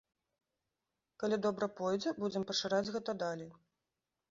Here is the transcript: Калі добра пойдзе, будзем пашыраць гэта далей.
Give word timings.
Калі 1.25 1.35
добра 1.47 1.69
пойдзе, 1.83 2.15
будзем 2.25 2.49
пашыраць 2.51 2.83
гэта 2.99 3.19
далей. 3.27 3.49